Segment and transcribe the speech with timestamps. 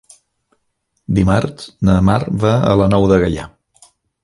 [1.17, 2.17] Dimarts na Mar
[2.47, 3.49] va a la Nou de Gaià.